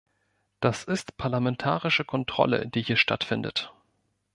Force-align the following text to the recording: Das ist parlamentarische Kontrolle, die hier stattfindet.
Das 0.61 0.83
ist 0.83 1.15
parlamentarische 1.17 2.03
Kontrolle, 2.05 2.67
die 2.67 2.81
hier 2.81 2.97
stattfindet. 2.97 3.71